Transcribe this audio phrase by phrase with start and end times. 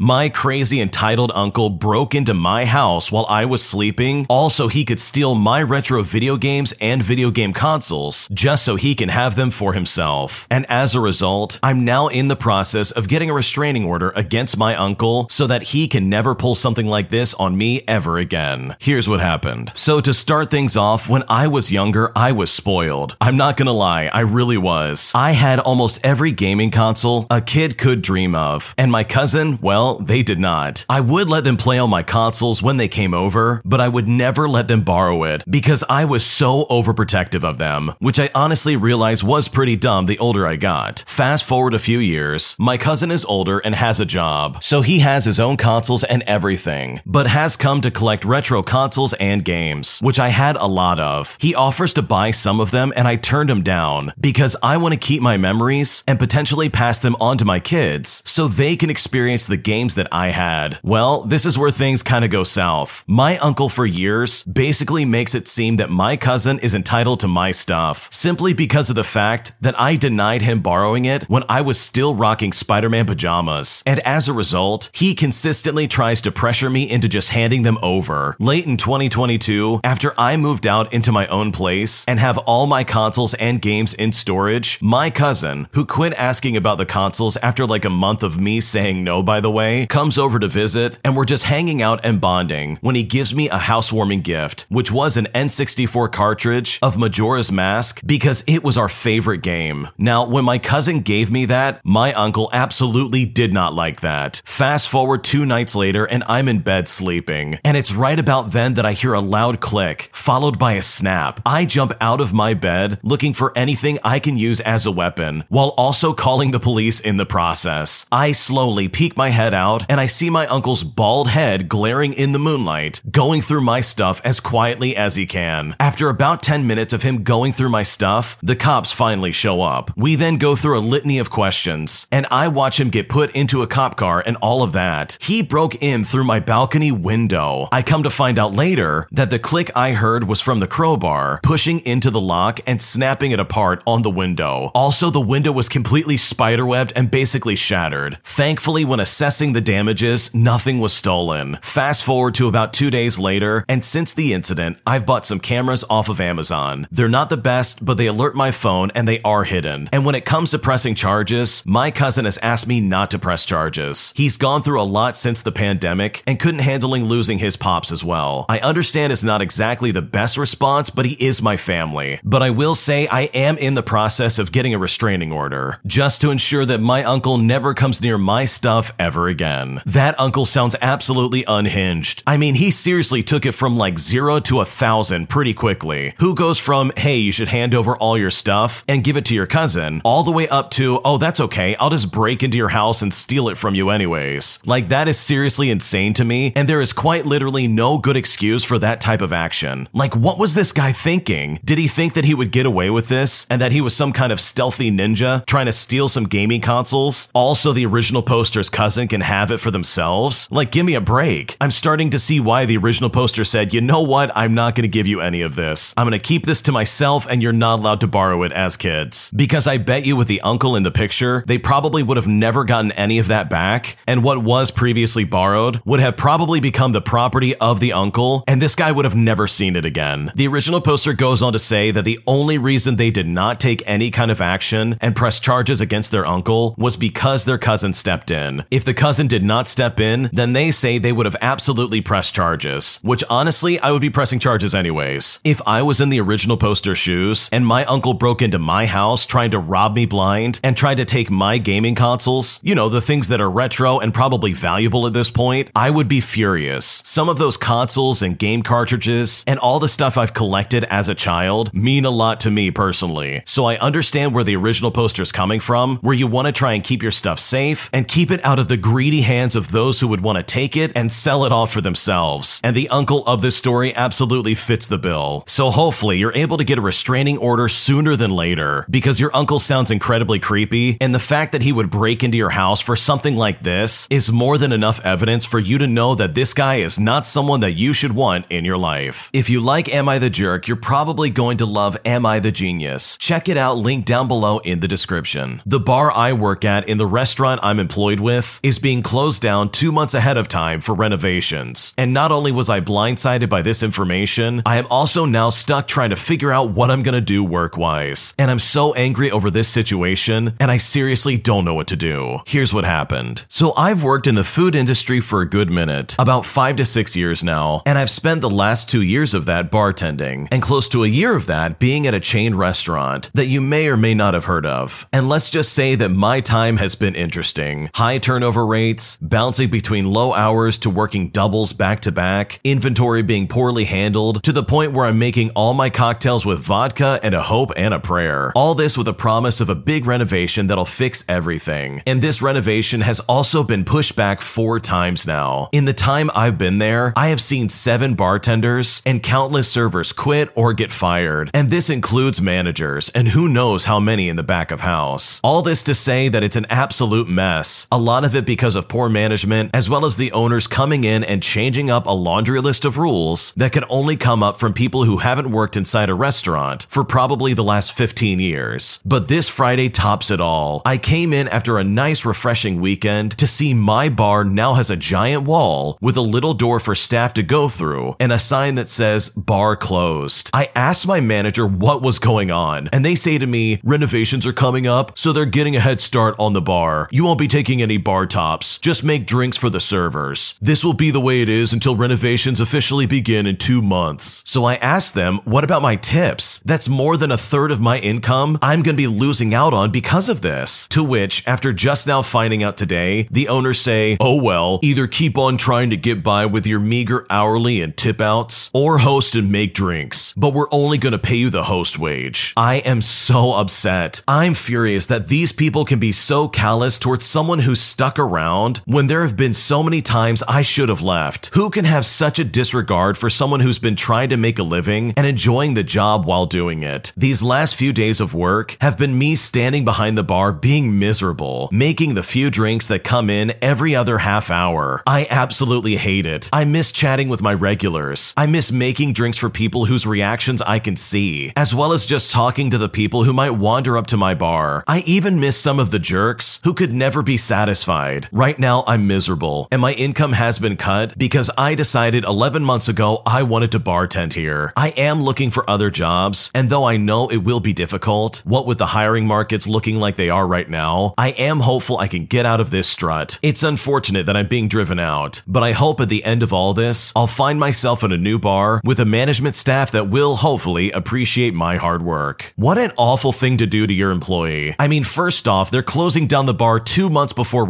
[0.00, 4.98] My crazy entitled uncle broke into my house while I was sleeping, also he could
[4.98, 9.52] steal my retro video games and video game consoles just so he can have them
[9.52, 10.48] for himself.
[10.50, 14.56] And as a result, I'm now in the process of getting a restraining order against
[14.56, 18.74] my uncle so that he can never pull something like this on me ever again.
[18.80, 19.70] Here's what happened.
[19.74, 23.16] So to start things off, when I was younger, I was spoiled.
[23.20, 25.12] I'm not gonna lie, I really was.
[25.14, 29.83] I had almost every gaming console a kid could dream of, and my cousin, well,
[29.84, 30.86] well, they did not.
[30.88, 34.08] I would let them play on my consoles when they came over, but I would
[34.08, 38.76] never let them borrow it because I was so overprotective of them, which I honestly
[38.76, 41.04] realized was pretty dumb the older I got.
[41.06, 45.00] Fast forward a few years, my cousin is older and has a job, so he
[45.00, 49.98] has his own consoles and everything, but has come to collect retro consoles and games,
[50.00, 51.36] which I had a lot of.
[51.38, 54.94] He offers to buy some of them and I turned him down because I want
[54.94, 58.88] to keep my memories and potentially pass them on to my kids so they can
[58.88, 60.78] experience the game games that I had.
[60.84, 63.02] Well, this is where things kind of go south.
[63.08, 67.50] My uncle for years basically makes it seem that my cousin is entitled to my
[67.50, 71.80] stuff simply because of the fact that I denied him borrowing it when I was
[71.90, 73.82] still rocking Spider-Man pajamas.
[73.84, 78.36] And as a result, he consistently tries to pressure me into just handing them over.
[78.38, 82.84] Late in 2022, after I moved out into my own place and have all my
[82.84, 87.84] consoles and games in storage, my cousin, who quit asking about the consoles after like
[87.84, 91.24] a month of me saying no by the way, comes over to visit, and we're
[91.24, 95.26] just hanging out and bonding when he gives me a housewarming gift, which was an
[95.34, 99.88] N64 cartridge of Majora's Mask because it was our favorite game.
[99.96, 104.42] Now, when my cousin gave me that, my uncle absolutely did not like that.
[104.44, 108.74] Fast forward two nights later, and I'm in bed sleeping, and it's right about then
[108.74, 111.40] that I hear a loud click, followed by a snap.
[111.46, 115.44] I jump out of my bed looking for anything I can use as a weapon,
[115.48, 118.06] while also calling the police in the process.
[118.12, 122.32] I slowly peek my head out and I see my uncle's bald head glaring in
[122.32, 125.76] the moonlight, going through my stuff as quietly as he can.
[125.80, 129.90] After about 10 minutes of him going through my stuff, the cops finally show up.
[129.96, 133.62] We then go through a litany of questions, and I watch him get put into
[133.62, 135.16] a cop car and all of that.
[135.20, 137.68] He broke in through my balcony window.
[137.70, 141.40] I come to find out later that the click I heard was from the crowbar
[141.42, 144.70] pushing into the lock and snapping it apart on the window.
[144.74, 148.18] Also, the window was completely spiderwebbed and basically shattered.
[148.24, 151.58] Thankfully, when assessing the damages, nothing was stolen.
[151.62, 155.84] Fast forward to about two days later, and since the incident, I've bought some cameras
[155.88, 156.88] off of Amazon.
[156.90, 159.88] They're not the best, but they alert my phone and they are hidden.
[159.92, 163.46] And when it comes to pressing charges, my cousin has asked me not to press
[163.46, 164.12] charges.
[164.16, 168.02] He's gone through a lot since the pandemic and couldn't handling losing his pops as
[168.02, 168.46] well.
[168.48, 172.18] I understand it's not exactly the best response, but he is my family.
[172.24, 176.20] But I will say I am in the process of getting a restraining order, just
[176.22, 179.82] to ensure that my uncle never comes near my stuff ever again again.
[179.84, 182.22] That uncle sounds absolutely unhinged.
[182.24, 186.14] I mean, he seriously took it from like zero to a thousand pretty quickly.
[186.20, 189.34] Who goes from, hey, you should hand over all your stuff and give it to
[189.34, 192.68] your cousin, all the way up to, oh, that's okay, I'll just break into your
[192.68, 194.60] house and steal it from you anyways.
[194.64, 198.62] Like, that is seriously insane to me, and there is quite literally no good excuse
[198.62, 199.88] for that type of action.
[199.92, 201.58] Like, what was this guy thinking?
[201.64, 204.12] Did he think that he would get away with this and that he was some
[204.12, 207.28] kind of stealthy ninja trying to steal some gaming consoles?
[207.34, 210.48] Also, the original poster's cousin can have it for themselves?
[210.50, 211.56] Like, give me a break.
[211.60, 214.30] I'm starting to see why the original poster said, you know what?
[214.36, 215.92] I'm not going to give you any of this.
[215.96, 218.76] I'm going to keep this to myself and you're not allowed to borrow it as
[218.76, 219.30] kids.
[219.34, 222.64] Because I bet you with the uncle in the picture, they probably would have never
[222.64, 223.96] gotten any of that back.
[224.06, 228.44] And what was previously borrowed would have probably become the property of the uncle.
[228.46, 230.30] And this guy would have never seen it again.
[230.34, 233.82] The original poster goes on to say that the only reason they did not take
[233.86, 238.30] any kind of action and press charges against their uncle was because their cousin stepped
[238.30, 238.64] in.
[238.70, 242.00] If the cousin cousin did not step in, then they say they would have absolutely
[242.00, 245.38] pressed charges, which honestly, I would be pressing charges anyways.
[245.44, 249.24] If I was in the original poster shoes and my uncle broke into my house
[249.24, 253.00] trying to rob me blind and tried to take my gaming consoles, you know, the
[253.00, 257.00] things that are retro and probably valuable at this point, I would be furious.
[257.04, 261.14] Some of those consoles and game cartridges and all the stuff I've collected as a
[261.14, 263.44] child mean a lot to me personally.
[263.46, 266.82] So I understand where the original poster's coming from, where you want to try and
[266.82, 270.06] keep your stuff safe and keep it out of the greedy hands of those who
[270.06, 272.60] would want to take it and sell it off for themselves.
[272.62, 275.42] And the uncle of this story absolutely fits the bill.
[275.48, 279.58] So hopefully you're able to get a restraining order sooner than later because your uncle
[279.58, 283.34] sounds incredibly creepy and the fact that he would break into your house for something
[283.34, 286.96] like this is more than enough evidence for you to know that this guy is
[286.96, 289.28] not someone that you should want in your life.
[289.32, 292.52] If you like Am I the Jerk, you're probably going to love Am I the
[292.52, 293.18] Genius.
[293.18, 295.62] Check it out, link down below in the description.
[295.66, 299.70] The bar I work at in the restaurant I'm employed with is being closed down
[299.70, 301.94] two months ahead of time for renovations.
[301.96, 306.10] And not only was I blindsided by this information, I am also now stuck trying
[306.10, 308.34] to figure out what I'm gonna do work wise.
[308.38, 312.40] And I'm so angry over this situation, and I seriously don't know what to do.
[312.46, 313.46] Here's what happened.
[313.48, 317.16] So I've worked in the food industry for a good minute, about five to six
[317.16, 321.04] years now, and I've spent the last two years of that bartending, and close to
[321.04, 324.34] a year of that being at a chain restaurant that you may or may not
[324.34, 325.08] have heard of.
[325.10, 327.88] And let's just say that my time has been interesting.
[327.94, 333.46] High turnover rates, bouncing between low hours to working doubles back to back, inventory being
[333.46, 337.42] poorly handled, to the point where I'm making all my cocktails with vodka and a
[337.42, 338.52] hope and a prayer.
[338.56, 342.02] All this with a promise of a big renovation that'll fix everything.
[342.04, 345.68] And this renovation has also been pushed back four times now.
[345.70, 350.50] In the time I've been there, I have seen seven bartenders and countless servers quit
[350.56, 351.48] or get fired.
[351.54, 355.40] And this includes managers, and who knows how many in the back of house.
[355.44, 357.86] All this to say that it's an absolute mess.
[357.92, 361.22] A lot of it because of poor management, as well as the owners coming in
[361.22, 365.04] and changing up a laundry list of rules that can only come up from people
[365.04, 369.00] who haven't worked inside a restaurant for probably the last 15 years.
[369.04, 370.80] But this Friday tops it all.
[370.86, 374.96] I came in after a nice, refreshing weekend to see my bar now has a
[374.96, 378.88] giant wall with a little door for staff to go through and a sign that
[378.88, 380.50] says bar closed.
[380.54, 384.52] I asked my manager what was going on, and they say to me, renovations are
[384.52, 387.08] coming up, so they're getting a head start on the bar.
[387.10, 390.54] You won't be taking any bar tops, just make drinks for the servers.
[390.60, 394.42] This will be the way it is until renovations officially begin in two months.
[394.46, 396.60] So I asked them, what about my tips?
[396.64, 400.28] That's more than a third of my income I'm gonna be losing out on because
[400.28, 400.86] of this.
[400.88, 405.36] To which, after just now finding out today, the owners say, oh well, either keep
[405.36, 409.50] on trying to get by with your meager hourly and tip outs, or host and
[409.50, 412.52] make drinks, but we're only gonna pay you the host wage.
[412.56, 414.22] I am so upset.
[414.28, 418.43] I'm furious that these people can be so callous towards someone who's stuck around
[418.86, 421.50] when there have been so many times I should have left.
[421.54, 425.14] Who can have such a disregard for someone who's been trying to make a living
[425.16, 427.12] and enjoying the job while doing it?
[427.16, 431.68] These last few days of work have been me standing behind the bar being miserable,
[431.72, 435.02] making the few drinks that come in every other half hour.
[435.06, 436.50] I absolutely hate it.
[436.52, 438.34] I miss chatting with my regulars.
[438.36, 442.30] I miss making drinks for people whose reactions I can see, as well as just
[442.30, 444.84] talking to the people who might wander up to my bar.
[444.86, 448.28] I even miss some of the jerks who could never be satisfied.
[448.34, 452.88] Right now, I'm miserable, and my income has been cut because I decided 11 months
[452.88, 454.72] ago I wanted to bartend here.
[454.76, 458.66] I am looking for other jobs, and though I know it will be difficult, what
[458.66, 462.26] with the hiring markets looking like they are right now, I am hopeful I can
[462.26, 463.38] get out of this strut.
[463.40, 466.74] It's unfortunate that I'm being driven out, but I hope at the end of all
[466.74, 470.90] this, I'll find myself in a new bar with a management staff that will hopefully
[470.90, 472.52] appreciate my hard work.
[472.56, 474.74] What an awful thing to do to your employee.
[474.76, 477.64] I mean, first off, they're closing down the bar two months before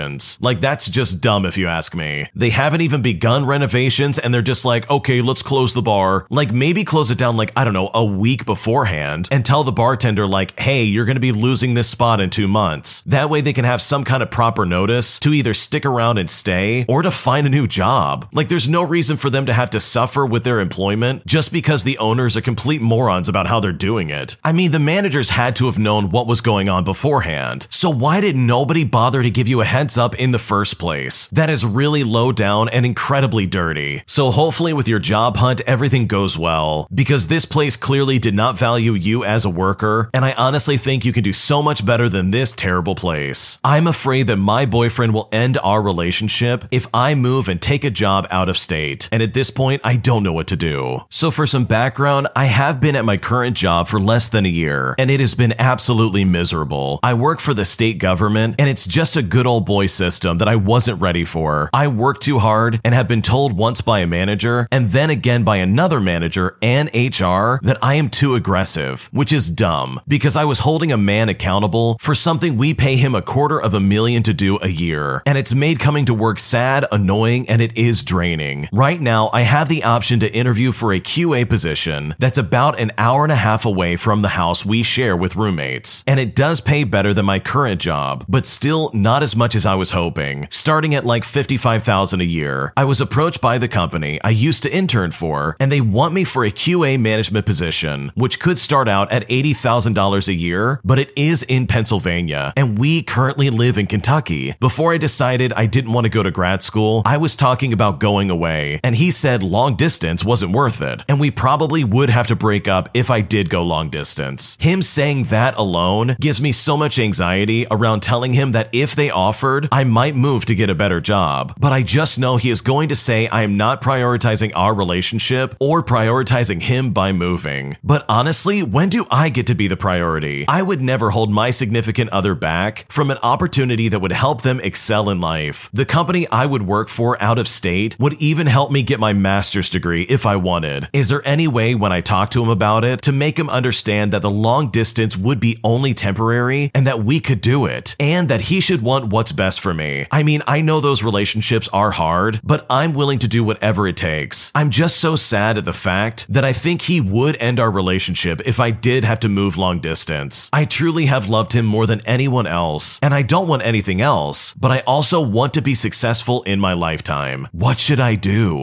[0.00, 0.38] renovations.
[0.40, 2.28] Like, that's just dumb if you ask me.
[2.34, 6.26] They haven't even begun renovations and they're just like, okay, let's close the bar.
[6.30, 9.72] Like, maybe close it down, like, I don't know, a week beforehand and tell the
[9.72, 13.02] bartender, like, hey, you're gonna be losing this spot in two months.
[13.02, 16.30] That way they can have some kind of proper notice to either stick around and
[16.30, 18.28] stay or to find a new job.
[18.32, 21.84] Like, there's no reason for them to have to suffer with their employment just because
[21.84, 24.36] the owners are complete morons about how they're doing it.
[24.44, 27.66] I mean, the managers had to have known what was going on beforehand.
[27.70, 31.28] So why did nobody bother to give you a heads up in the first place?
[31.28, 34.02] That is really low down and incredibly dirty.
[34.06, 38.58] So hopefully with your job hunt, everything goes well because this place clearly did not
[38.58, 40.10] value you as a worker.
[40.12, 43.58] And I honestly think you can do so much better than this terrible place.
[43.64, 47.90] I'm afraid that my boyfriend will end our relationship if I move and take a
[47.90, 49.08] job out of state.
[49.12, 51.00] And at this point, I don't know what to do.
[51.08, 54.48] So for some background, I have been at my current job for less than a
[54.48, 57.00] year, and it has been absolutely miserable.
[57.02, 60.48] I work for the state government, and it's just a good old boy system that
[60.48, 61.70] I wasn't ready for.
[61.72, 65.44] I work too hard and have been told once by a manager, and then again
[65.44, 70.44] by another manager and HR that I am too aggressive, which is dumb because I
[70.44, 74.24] was holding a man accountable for something we pay him a quarter of a million
[74.24, 78.02] to do a year, and it's made coming to work sad, annoying, and it is
[78.02, 78.68] draining.
[78.72, 82.90] Right now, I have the option to interview for a QA position that's about an
[82.98, 86.60] hour and a half away from the house we share with roommates, and it does
[86.60, 90.46] pay better than my current job, but still not as much as I was hoping,
[90.50, 92.72] starting at like 55,000 a year.
[92.76, 96.24] I was approached by the company I used to intern for, and they want me
[96.24, 101.12] for a QA management position, which could start out at $80,000 a year, but it
[101.16, 104.54] is in Pennsylvania, and we currently live in Kentucky.
[104.60, 108.00] Before I decided I didn't want to go to grad school, I was talking about
[108.00, 112.28] going away, and he said long distance wasn't worth it, and we probably would have
[112.28, 114.56] to break up if I did go long distance.
[114.60, 119.10] Him saying that alone gives me so much anxiety around telling him that if they
[119.10, 121.54] offer Harvard, I might move to get a better job.
[121.58, 125.56] But I just know he is going to say I am not prioritizing our relationship
[125.58, 127.76] or prioritizing him by moving.
[127.82, 130.44] But honestly, when do I get to be the priority?
[130.46, 134.60] I would never hold my significant other back from an opportunity that would help them
[134.60, 135.68] excel in life.
[135.72, 139.12] The company I would work for out of state would even help me get my
[139.12, 140.88] master's degree if I wanted.
[140.92, 144.12] Is there any way when I talk to him about it to make him understand
[144.12, 148.28] that the long distance would be only temporary and that we could do it and
[148.28, 150.06] that he should want what's best for me?
[150.10, 153.96] I mean, I know those relationships are hard, but I'm willing to do whatever it
[153.96, 154.52] takes.
[154.54, 158.42] I'm just so sad at the fact that I think he would end our relationship
[158.44, 160.50] if I did have to move long distance.
[160.52, 164.52] I truly have loved him more than anyone else, and I don't want anything else,
[164.54, 167.48] but I also want to be successful in my lifetime.
[167.52, 168.62] What should I do?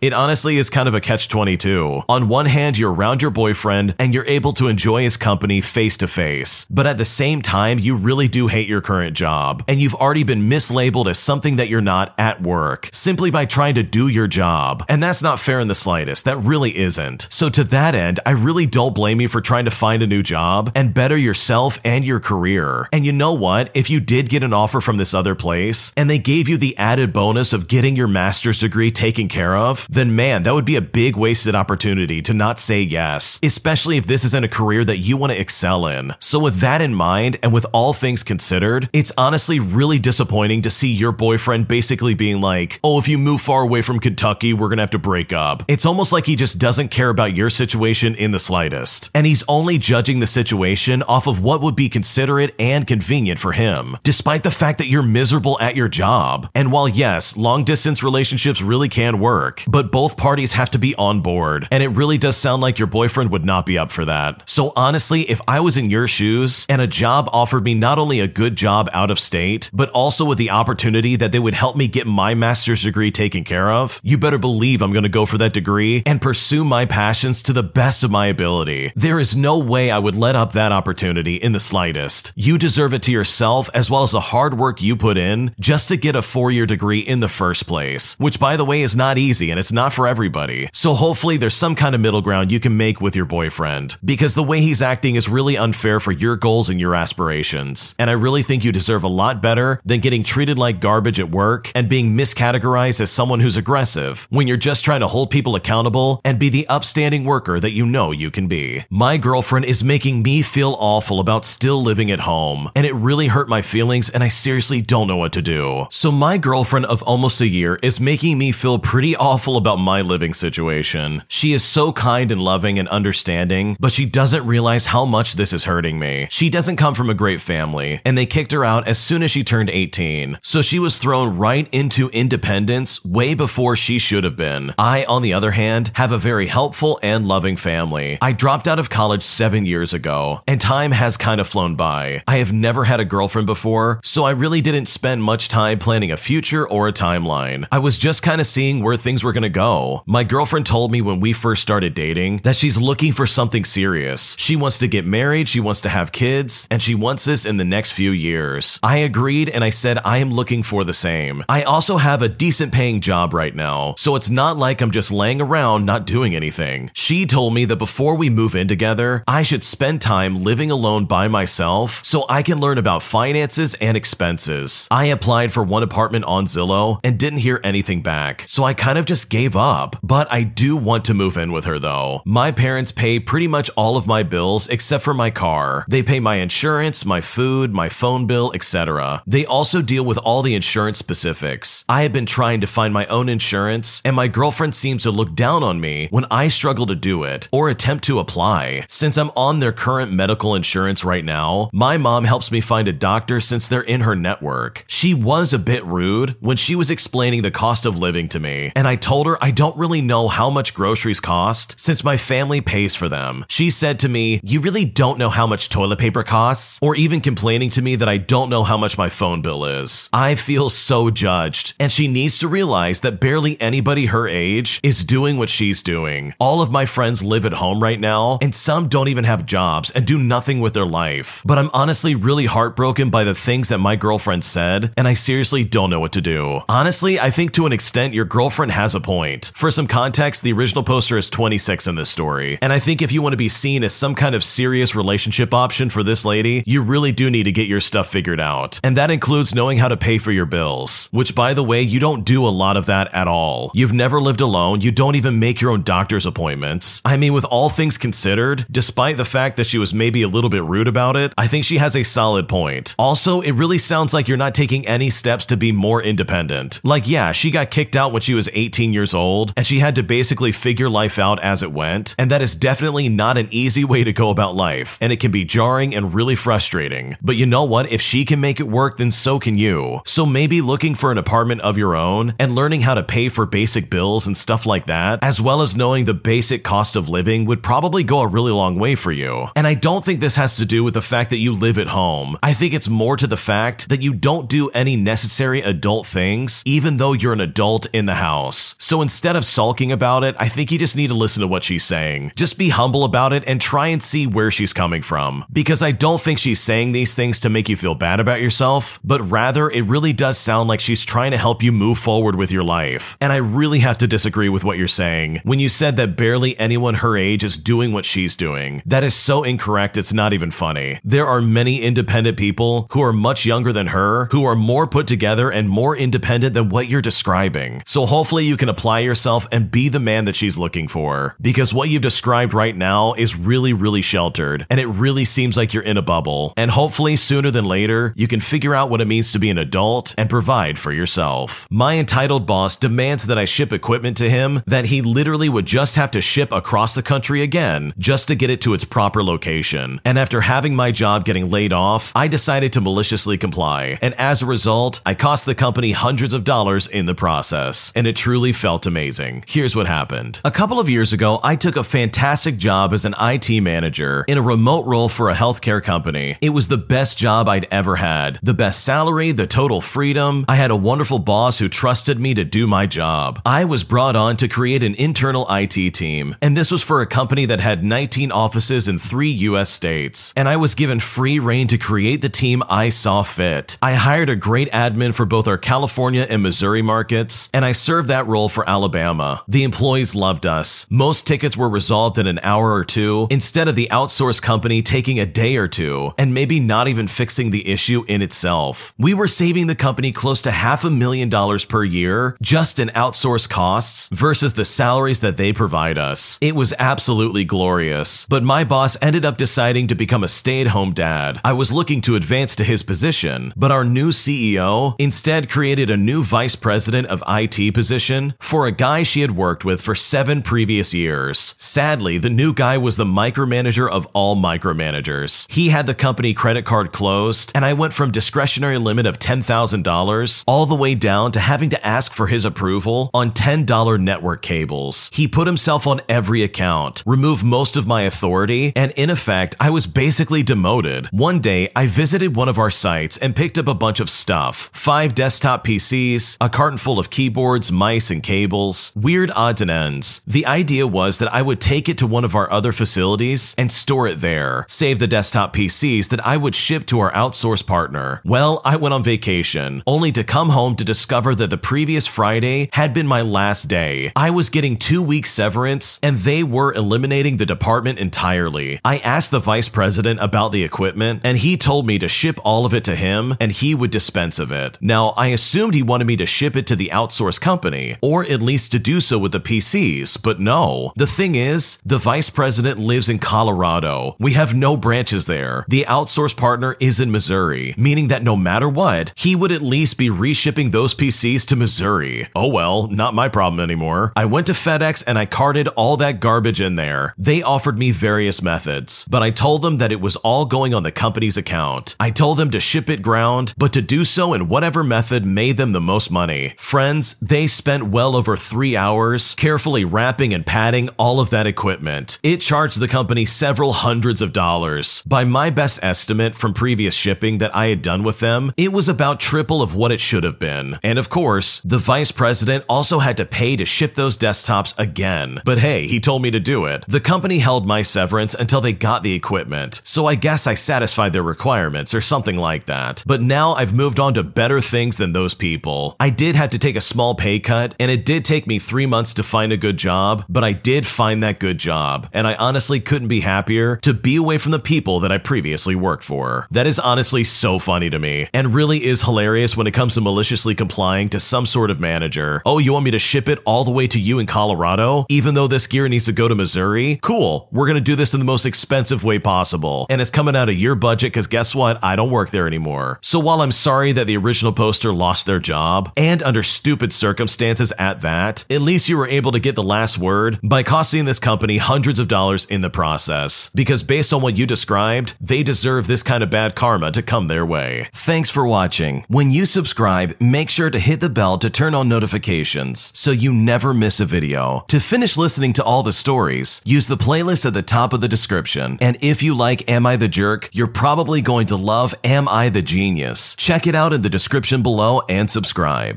[0.00, 2.02] It honestly is kind of a catch 22.
[2.08, 5.96] On one hand, you're around your boyfriend and you're able to enjoy his company face
[5.98, 9.80] to face, but at the same time, you really do hate your current job, and
[9.80, 13.82] you've already been mislabeled as something that you're not at work simply by trying to
[13.82, 14.84] do your job.
[14.88, 16.24] And that's not fair in the slightest.
[16.24, 17.28] That really isn't.
[17.30, 20.22] So, to that end, I really don't blame you for trying to find a new
[20.22, 22.88] job and better yourself and your career.
[22.92, 23.70] And you know what?
[23.74, 26.76] If you did get an offer from this other place and they gave you the
[26.78, 30.76] added bonus of getting your master's degree taken care of, then man, that would be
[30.76, 34.98] a big wasted opportunity to not say yes, especially if this isn't a career that
[34.98, 36.14] you want to excel in.
[36.20, 40.70] So, with that in mind, and with all things considered, it's honestly really disappointing to
[40.70, 44.68] see your boyfriend basically being like, oh, if you move far away from Kentucky, we're
[44.68, 45.62] gonna have to break up.
[45.68, 49.10] It's almost like he just doesn't care about your situation in the slightest.
[49.14, 53.52] And he's only judging the situation off of what would be considerate and convenient for
[53.52, 56.48] him, despite the fact that you're miserable at your job.
[56.54, 60.94] And while yes, long distance relationships really can work, but both parties have to be
[60.96, 61.68] on board.
[61.70, 64.48] And it really does sound like your boyfriend would not be up for that.
[64.48, 68.20] So honestly, if I was in your shoes and a job offered me not only
[68.20, 71.76] a good job out of state, but also with the opportunity that they would help
[71.76, 75.26] me get my master's degree taken care of, you better believe I'm going to go
[75.26, 78.92] for that degree and pursue my passions to the best of my ability.
[78.94, 82.32] There is no way I would let up that opportunity in the slightest.
[82.36, 85.88] You deserve it to yourself as well as the hard work you put in just
[85.88, 88.96] to get a four year degree in the first place, which by the way is
[88.96, 90.68] not easy and it's not for everybody.
[90.72, 94.34] So hopefully there's some kind of middle ground you can make with your boyfriend because
[94.34, 97.94] the way he's acting is really unfair for your goals and your aspirations.
[97.98, 101.30] And I really think you deserve a lot better than getting treated like garbage at
[101.30, 105.54] work and being miscategorized as someone who's aggressive when you're just trying to hold people
[105.54, 108.84] accountable and be the upstanding worker that you know you can be.
[108.90, 113.28] My girlfriend is making me feel awful about still living at home, and it really
[113.28, 115.86] hurt my feelings, and I seriously don't know what to do.
[115.90, 120.00] So, my girlfriend of almost a year is making me feel pretty awful about my
[120.00, 121.22] living situation.
[121.28, 125.52] She is so kind and loving and understanding, but she doesn't realize how much this
[125.52, 126.26] is hurting me.
[126.30, 129.30] She doesn't come from a great family, and they kicked her out as soon as
[129.30, 130.38] she turned 18.
[130.42, 134.74] So she was thrown right into independence way before she should have been.
[134.78, 138.18] I, on the other hand, have a very helpful and loving family.
[138.22, 142.22] I dropped out of college seven years ago, and time has kind of flown by.
[142.26, 146.10] I have never had a girlfriend before, so I really didn't spend much time planning
[146.10, 147.66] a future or a timeline.
[147.70, 150.02] I was just kind of seeing where things were going to go.
[150.06, 154.36] My girlfriend told me when we first started dating that she's looking for something serious.
[154.38, 157.56] She wants to get married, she wants to have kids, and she wants this in
[157.56, 158.78] the next few years.
[158.82, 161.44] I agreed and I said I am looking for the same.
[161.48, 165.10] I also have a decent paying job right now, so it's not like I'm just
[165.10, 166.90] laying around not doing anything.
[166.92, 171.06] She told me that before we move in together, I should spend time living alone
[171.06, 174.88] by myself so I can learn about finances and expenses.
[174.90, 178.98] I applied for one apartment on Zillow and didn't hear anything back, so I kind
[178.98, 179.96] of just gave up.
[180.02, 182.22] But I do want to move in with her though.
[182.24, 185.84] My parents pay pretty much all of my bills except for my car.
[185.88, 189.22] They pay my insurance, my food, my phone bill, etc.
[189.26, 191.84] They also deal with all the insurance specifics.
[191.88, 195.34] I have been trying to find my own insurance, and my girlfriend seems to look
[195.34, 198.84] down on me when I struggle to do it or attempt to apply.
[198.88, 202.92] Since I'm on their current medical insurance right now, my mom helps me find a
[202.92, 204.84] doctor since they're in her network.
[204.88, 208.72] She was a bit rude when she was explaining the cost of living to me,
[208.74, 212.16] and I I told her I don't really know how much groceries cost since my
[212.16, 213.44] family pays for them.
[213.46, 216.78] She said to me, You really don't know how much toilet paper costs?
[216.80, 220.08] Or even complaining to me that I don't know how much my phone bill is.
[220.14, 225.04] I feel so judged, and she needs to realize that barely anybody her age is
[225.04, 226.32] doing what she's doing.
[226.40, 229.90] All of my friends live at home right now, and some don't even have jobs
[229.90, 231.42] and do nothing with their life.
[231.44, 235.64] But I'm honestly really heartbroken by the things that my girlfriend said, and I seriously
[235.64, 236.62] don't know what to do.
[236.66, 239.52] Honestly, I think to an extent your girlfriend has a point.
[239.54, 243.12] For some context, the original poster is 26 in this story, and I think if
[243.12, 246.62] you want to be seen as some kind of serious relationship option for this lady,
[246.66, 248.80] you really do need to get your stuff figured out.
[248.84, 252.00] And that includes knowing how to pay for your bills, which by the way, you
[252.00, 253.70] don't do a lot of that at all.
[253.74, 257.00] You've never lived alone, you don't even make your own doctor's appointments.
[257.04, 260.50] I mean, with all things considered, despite the fact that she was maybe a little
[260.50, 262.94] bit rude about it, I think she has a solid point.
[262.98, 266.80] Also, it really sounds like you're not taking any steps to be more independent.
[266.84, 269.94] Like, yeah, she got kicked out when she was 18 years old, and she had
[269.94, 273.84] to basically figure life out as it went, and that is definitely not an easy
[273.84, 277.16] way to go about life, and it can be jarring and really frustrating.
[277.22, 277.90] But you know what?
[277.90, 280.00] If she can make it work, then so can you.
[280.04, 283.46] So maybe looking for an apartment of your own and learning how to pay for
[283.46, 287.46] basic bills and stuff like that, as well as knowing the basic cost of living
[287.46, 289.48] would probably go a really long way for you.
[289.54, 291.88] And I don't think this has to do with the fact that you live at
[291.88, 292.38] home.
[292.42, 296.62] I think it's more to the fact that you don't do any necessary adult things,
[296.66, 298.65] even though you're an adult in the house.
[298.78, 301.62] So instead of sulking about it, I think you just need to listen to what
[301.62, 302.32] she's saying.
[302.34, 305.44] Just be humble about it and try and see where she's coming from.
[305.52, 308.98] Because I don't think she's saying these things to make you feel bad about yourself,
[309.04, 312.50] but rather it really does sound like she's trying to help you move forward with
[312.50, 313.16] your life.
[313.20, 316.58] And I really have to disagree with what you're saying when you said that barely
[316.58, 318.82] anyone her age is doing what she's doing.
[318.86, 321.00] That is so incorrect, it's not even funny.
[321.04, 325.06] There are many independent people who are much younger than her, who are more put
[325.06, 327.82] together and more independent than what you're describing.
[327.86, 331.36] So hopefully you can apply yourself and be the man that she's looking for.
[331.40, 335.72] Because what you've described right now is really, really sheltered, and it really seems like
[335.72, 336.52] you're in a bubble.
[336.56, 339.58] And hopefully sooner than later, you can figure out what it means to be an
[339.58, 341.66] adult and provide for yourself.
[341.70, 345.96] My entitled boss demands that I ship equipment to him that he literally would just
[345.96, 350.00] have to ship across the country again just to get it to its proper location.
[350.04, 353.98] And after having my job getting laid off, I decided to maliciously comply.
[354.00, 357.92] And as a result, I cost the company hundreds of dollars in the process.
[357.94, 359.44] And it truly felt amazing.
[359.46, 360.40] Here's what happened.
[360.44, 364.38] A couple of years ago, I took a fantastic job as an IT manager in
[364.38, 366.36] a remote role for a healthcare company.
[366.40, 368.38] It was the best job I'd ever had.
[368.42, 370.44] The best salary, the total freedom.
[370.48, 373.40] I had a wonderful boss who trusted me to do my job.
[373.44, 377.06] I was brought on to create an internal IT team, and this was for a
[377.06, 380.32] company that had 19 offices in three US states.
[380.36, 383.78] And I was given free reign to create the team I saw fit.
[383.82, 388.08] I hired a great admin for both our California and Missouri markets, and I served
[388.08, 389.42] that role for Alabama.
[389.48, 390.86] The employees loved us.
[390.90, 395.18] Most tickets were resolved in an hour or two, instead of the outsourced company taking
[395.18, 398.94] a day or two, and maybe not even fixing the issue in itself.
[398.98, 402.88] We were saving the company close to half a million dollars per year just in
[402.88, 406.38] outsourced costs versus the salaries that they provide us.
[406.40, 408.26] It was absolutely glorious.
[408.28, 411.40] But my boss ended up deciding to become a stay at home dad.
[411.44, 415.96] I was looking to advance to his position, but our new CEO instead created a
[415.96, 420.42] new vice president of IT position for a guy she had worked with for seven
[420.42, 421.54] previous years.
[421.58, 425.50] Sadly, the new guy was the micromanager of all micromanagers.
[425.52, 430.44] He had the company credit card closed, and I went from discretionary limit of $10,000
[430.46, 435.10] all the way down to having to ask for his approval on $10 network cables.
[435.12, 439.70] He put himself on every account, removed most of my authority, and in effect, I
[439.70, 441.08] was basically demoted.
[441.10, 444.70] One day, I visited one of our sites and picked up a bunch of stuff
[444.72, 450.20] five desktop PCs, a carton full of keyboards, mice, and cables, weird odds and ends.
[450.26, 453.70] The idea was that I would take it to one of our other facilities and
[453.70, 458.20] store it there, save the desktop PCs that I would ship to our outsource partner.
[458.24, 462.68] Well, I went on vacation, only to come home to discover that the previous Friday
[462.72, 464.12] had been my last day.
[464.16, 468.80] I was getting two weeks severance, and they were eliminating the department entirely.
[468.84, 472.66] I asked the vice president about the equipment, and he told me to ship all
[472.66, 474.78] of it to him and he would dispense of it.
[474.80, 478.42] Now, I assumed he wanted me to ship it to the outsource company, or at
[478.42, 480.92] least to do so with the PCs, but no.
[480.96, 484.16] The thing is, the vice president lives in Colorado.
[484.18, 485.64] We have no branches there.
[485.68, 489.98] The outsource partner is in Missouri, meaning that no matter what, he would at least
[489.98, 492.28] be reshipping those PCs to Missouri.
[492.34, 494.12] Oh well, not my problem anymore.
[494.16, 497.14] I went to FedEx and I carted all that garbage in there.
[497.18, 500.82] They offered me various methods, but I told them that it was all going on
[500.82, 501.96] the company's account.
[501.98, 505.56] I told them to ship it ground, but to do so in whatever method made
[505.56, 506.54] them the most money.
[506.58, 512.18] Friends, they spent well over three hours carefully wrapping and padding all of that equipment.
[512.22, 515.02] It charged the company several hundreds of dollars.
[515.06, 518.88] By my best estimate from previous shipping that I had done with them, it was
[518.88, 520.78] about triple of what it should have been.
[520.82, 525.40] And of course, the vice president also had to pay to ship those desktops again.
[525.44, 526.84] But hey, he told me to do it.
[526.88, 531.12] The company held my severance until they got the equipment, so I guess I satisfied
[531.12, 533.04] their requirements or something like that.
[533.06, 535.96] But now I've moved on to better things than those people.
[536.00, 538.86] I did have to take a small pay cut, and it did take me three
[538.86, 542.34] months to find a good job, but I did find that good job, and I
[542.34, 546.46] honestly couldn't be happier to be away from the people that I previously worked for.
[546.50, 550.00] That is honestly so funny to me, and really is hilarious when it comes to
[550.00, 552.42] maliciously complying to some sort of manager.
[552.44, 555.34] Oh, you want me to ship it all the way to you in Colorado, even
[555.34, 556.98] though this gear needs to go to Missouri?
[557.02, 560.48] Cool, we're gonna do this in the most expensive way possible, and it's coming out
[560.48, 561.82] of your budget because guess what?
[561.82, 562.98] I don't work there anymore.
[563.02, 567.65] So while I'm sorry that the original poster lost their job, and under stupid circumstances
[567.72, 571.18] at that, at least you were able to get the last word by costing this
[571.18, 573.50] company hundreds of dollars in the process.
[573.54, 577.28] Because based on what you described, they deserve this kind of bad karma to come
[577.28, 577.88] their way.
[577.92, 579.04] Thanks for watching.
[579.08, 583.32] When you subscribe, make sure to hit the bell to turn on notifications so you
[583.32, 584.64] never miss a video.
[584.68, 588.08] To finish listening to all the stories, use the playlist at the top of the
[588.08, 588.78] description.
[588.80, 592.48] And if you like Am I the Jerk, you're probably going to love Am I
[592.48, 593.34] the Genius.
[593.36, 595.94] Check it out in the description below and subscribe.